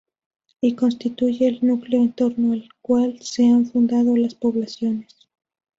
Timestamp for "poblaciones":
4.33-5.15